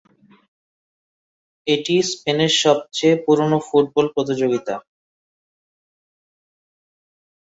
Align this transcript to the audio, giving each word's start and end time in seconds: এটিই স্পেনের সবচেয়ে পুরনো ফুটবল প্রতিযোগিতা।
এটিই 1.67 2.01
স্পেনের 2.11 2.53
সবচেয়ে 2.63 3.15
পুরনো 3.25 3.57
ফুটবল 3.67 4.05
প্রতিযোগিতা। 4.15 4.75